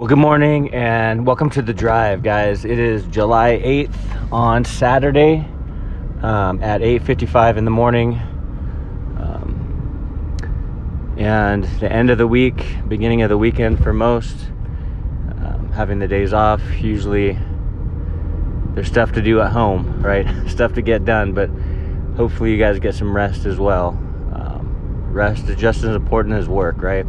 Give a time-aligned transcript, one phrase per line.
[0.00, 2.64] Well, good morning and welcome to the drive, guys.
[2.64, 5.44] It is July 8th on Saturday
[6.22, 8.14] um, at 8:55 in the morning,
[9.18, 10.36] um,
[11.18, 14.36] and the end of the week, beginning of the weekend for most.
[15.42, 17.36] Um, having the days off, usually
[18.74, 20.28] there's stuff to do at home, right?
[20.48, 21.50] stuff to get done, but
[22.16, 23.88] hopefully you guys get some rest as well.
[24.32, 27.04] Um, rest is just as important as work, right?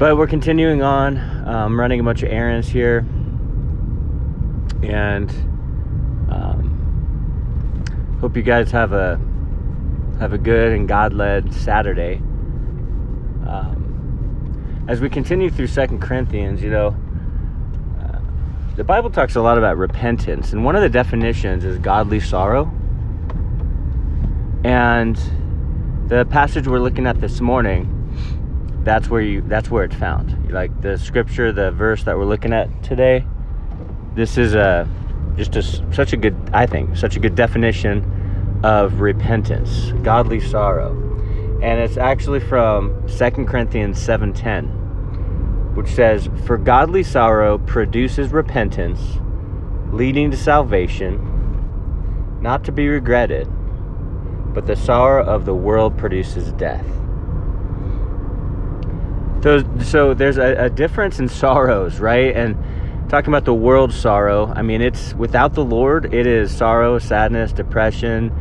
[0.00, 1.18] But we're continuing on.
[1.46, 3.00] I'm running a bunch of errands here,
[4.82, 5.30] and
[6.30, 9.20] um, hope you guys have a
[10.18, 12.14] have a good and God-led Saturday.
[13.46, 16.96] Um, as we continue through Second Corinthians, you know,
[18.02, 18.20] uh,
[18.76, 22.72] the Bible talks a lot about repentance, and one of the definitions is godly sorrow.
[24.64, 25.20] And
[26.06, 27.99] the passage we're looking at this morning
[28.82, 30.50] that's where you that's where it's found.
[30.50, 33.24] Like the scripture the verse that we're looking at today
[34.14, 34.88] this is a
[35.36, 41.06] just a, such a good i think such a good definition of repentance godly sorrow.
[41.62, 49.18] And it's actually from Second corinthians 7.10 which says for godly sorrow produces repentance
[49.92, 51.26] leading to salvation
[52.40, 53.46] not to be regretted
[54.52, 56.86] but the sorrow of the world produces death
[59.42, 62.34] so, so there's a, a difference in sorrows, right?
[62.34, 62.56] And
[63.08, 67.52] talking about the world's sorrow, I mean, it's without the Lord, it is sorrow, sadness,
[67.52, 68.32] depression,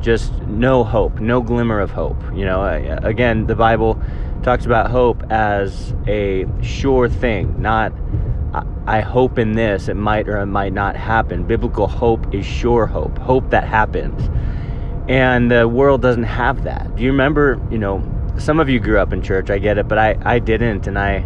[0.00, 2.20] just no hope, no glimmer of hope.
[2.34, 2.64] You know,
[3.02, 4.00] again, the Bible
[4.42, 7.92] talks about hope as a sure thing, not
[8.86, 11.44] I hope in this, it might or it might not happen.
[11.44, 14.30] Biblical hope is sure hope, hope that happens.
[15.08, 16.94] And the world doesn't have that.
[16.94, 17.98] Do you remember, you know,
[18.38, 20.98] some of you grew up in church, I get it, but I, I didn't, and
[20.98, 21.24] I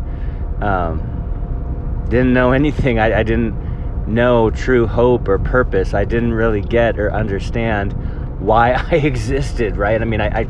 [0.61, 2.99] um, didn't know anything.
[2.99, 5.95] I, I didn't know true hope or purpose.
[5.95, 7.93] I didn't really get or understand
[8.41, 10.01] why I existed, right?
[10.01, 10.49] I mean, I, I,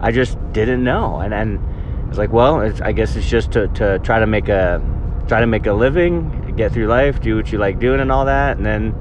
[0.00, 1.60] I just didn't know, and and
[2.08, 4.82] it's like, well, I guess it's just to, to try to make a
[5.26, 8.24] try to make a living, get through life, do what you like doing, and all
[8.24, 8.94] that, and then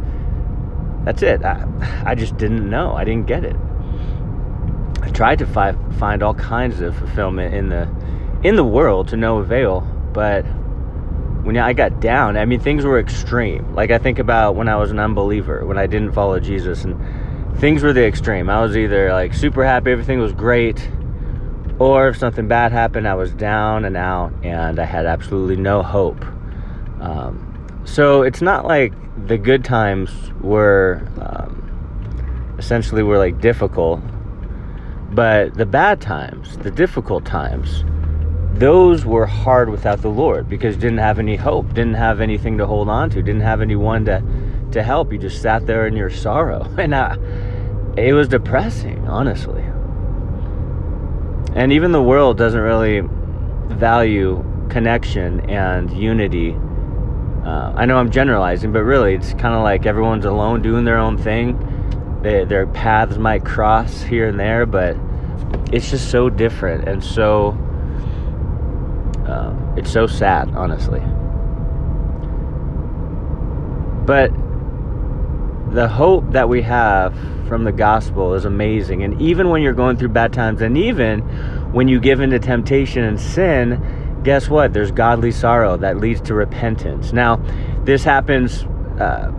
[1.06, 1.44] that's it.
[1.44, 1.66] I,
[2.06, 2.94] I just didn't know.
[2.94, 3.56] I didn't get it.
[5.18, 7.90] Tried to fi- find all kinds of fulfillment in the
[8.44, 9.82] in the world to no avail,
[10.14, 10.44] but
[11.42, 13.74] when I got down, I mean things were extreme.
[13.74, 16.96] Like I think about when I was an unbeliever, when I didn't follow Jesus and
[17.60, 18.48] things were the extreme.
[18.48, 20.88] I was either like super happy, everything was great,
[21.80, 25.82] or if something bad happened, I was down and out and I had absolutely no
[25.82, 26.24] hope.
[27.02, 28.94] Um, so it's not like
[29.28, 30.12] the good times
[30.42, 34.00] were um, essentially were like difficult
[35.12, 37.84] but the bad times, the difficult times,
[38.54, 42.66] those were hard without the Lord because didn't have any hope, didn't have anything to
[42.66, 44.24] hold on to, didn't have anyone to
[44.72, 45.14] to help.
[45.14, 47.18] You just sat there in your sorrow, and I,
[47.96, 49.64] it was depressing, honestly.
[51.56, 53.02] And even the world doesn't really
[53.68, 56.56] value connection and unity.
[57.46, 60.98] Uh, I know I'm generalizing, but really, it's kind of like everyone's alone doing their
[60.98, 61.58] own thing
[62.28, 64.98] they, their paths might cross here and there, but
[65.72, 67.58] it's just so different and so
[69.26, 71.00] uh, it's so sad, honestly.
[74.06, 74.32] But
[75.74, 77.18] the hope that we have
[77.48, 79.04] from the gospel is amazing.
[79.04, 81.22] And even when you're going through bad times, and even
[81.72, 84.74] when you give into temptation and sin, guess what?
[84.74, 87.14] There's godly sorrow that leads to repentance.
[87.14, 87.38] Now,
[87.84, 88.64] this happens.
[89.00, 89.32] Uh,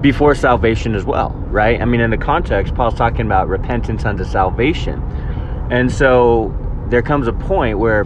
[0.00, 1.80] before salvation as well, right?
[1.80, 5.02] I mean, in the context, Paul's talking about repentance unto salvation.
[5.70, 6.54] And so
[6.88, 8.04] there comes a point where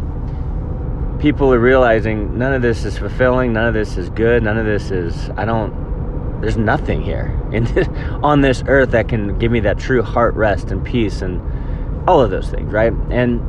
[1.19, 4.67] people are realizing none of this is fulfilling, none of this is good, none of
[4.67, 7.89] this is, I don't, there's nothing here in this,
[8.23, 12.21] on this earth that can give me that true heart rest and peace and all
[12.21, 12.93] of those things, right?
[13.11, 13.41] And,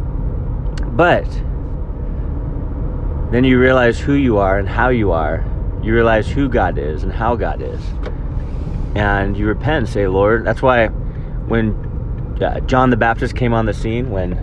[0.98, 1.30] but
[3.32, 5.46] then you realize who you are and how you are.
[5.82, 7.80] You realize who God is and how God is
[8.96, 10.46] and you repent say, Lord.
[10.46, 11.74] That's why when
[12.42, 14.34] uh, John the Baptist came on the scene, when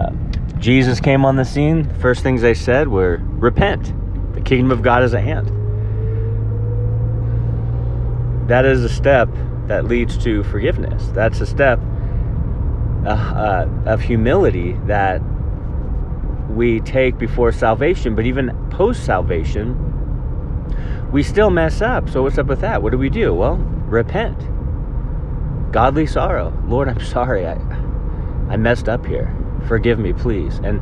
[0.00, 0.12] uh,
[0.58, 3.92] Jesus came on the scene, the first things they said were, Repent.
[4.34, 5.48] The kingdom of God is at hand.
[8.48, 9.28] That is a step
[9.66, 11.08] that leads to forgiveness.
[11.08, 11.78] That's a step
[13.04, 15.22] uh, uh of humility that
[16.50, 19.76] we take before salvation, but even post salvation,
[21.12, 22.08] we still mess up.
[22.10, 22.82] So, what's up with that?
[22.82, 23.32] What do we do?
[23.32, 23.56] Well,
[23.90, 24.38] repent.
[25.72, 26.52] Godly sorrow.
[26.66, 27.46] Lord, I'm sorry.
[27.46, 27.54] I
[28.50, 29.32] I messed up here.
[29.68, 30.58] Forgive me, please.
[30.58, 30.80] And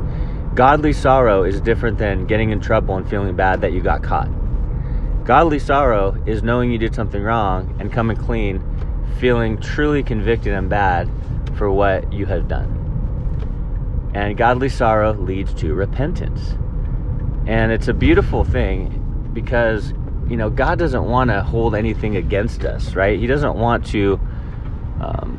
[0.57, 4.29] Godly sorrow is different than getting in trouble and feeling bad that you got caught.
[5.25, 8.63] Godly sorrow is knowing you did something wrong and coming clean,
[9.21, 11.11] feeling truly convicted and bad
[11.57, 12.75] for what you have done.
[14.15, 16.57] And godly sorrow leads to repentance.
[17.47, 19.93] And it's a beautiful thing because,
[20.29, 23.19] you know, God doesn't want to hold anything against us, right?
[23.19, 24.21] He doesn't want to
[25.01, 25.39] um,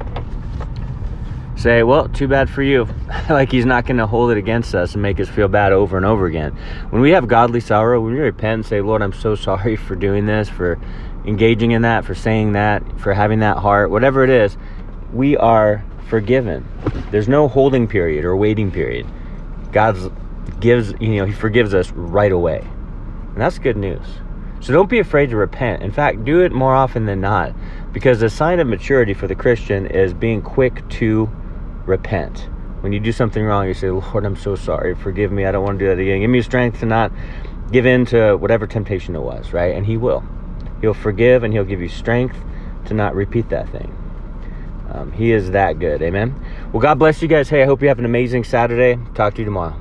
[1.56, 2.88] say, well, too bad for you.
[3.30, 5.98] like he's not going to hold it against us and make us feel bad over
[5.98, 6.54] and over again.
[6.90, 9.96] When we have godly sorrow, when we repent and say, Lord, I'm so sorry for
[9.96, 10.80] doing this, for
[11.26, 14.58] engaging in that, for saying that, for having that heart, whatever it is,
[15.14, 16.68] we are forgiven.
[17.12, 19.06] There's no holding period or waiting period.
[19.72, 19.98] God
[20.60, 22.60] gives, you know, He forgives us right away.
[22.60, 24.06] And that's good news.
[24.62, 25.84] So don't be afraid to repent.
[25.84, 27.54] In fact, do it more often than not
[27.94, 31.30] because the sign of maturity for the Christian is being quick to
[31.86, 32.50] repent.
[32.82, 34.96] When you do something wrong, you say, Lord, I'm so sorry.
[34.96, 35.46] Forgive me.
[35.46, 36.22] I don't want to do that again.
[36.22, 37.12] Give me strength to not
[37.72, 39.76] give in to whatever temptation it was, right?
[39.76, 40.24] And He will.
[40.82, 42.38] He'll forgive and He'll give you strength
[42.86, 43.96] to not repeat that thing.
[44.92, 46.02] Um, he is that good.
[46.02, 46.36] Amen.
[46.72, 47.50] Well, God bless you guys.
[47.50, 49.00] Hey, I hope you have an amazing Saturday.
[49.14, 49.80] Talk to you tomorrow.